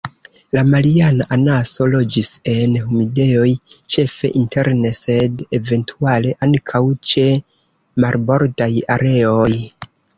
La 0.55 0.61
Mariana 0.75 1.27
anaso 1.35 1.87
loĝis 1.95 2.31
en 2.55 2.73
humidejoj, 2.87 3.51
ĉefe 3.97 4.33
interne 4.41 4.95
sed 5.03 5.47
eventuale 5.61 6.35
ankaŭ 6.51 6.85
ĉe 7.13 7.31
marbordaj 8.05 8.73
areoj. 8.99 9.51